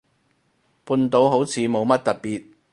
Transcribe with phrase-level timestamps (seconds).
[0.83, 2.43] 半島好似冇乜特別